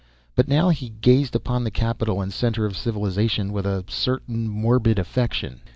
But 0.35 0.47
now 0.47 0.69
he 0.69 0.89
gazed 0.99 1.35
upon 1.35 1.63
the 1.63 1.69
capital 1.69 2.23
and 2.23 2.33
center 2.33 2.65
of 2.65 2.75
civilization 2.75 3.53
with 3.53 3.67
a 3.67 3.85
certain 3.87 4.47
morbid 4.47 4.97
affection. 4.97 5.61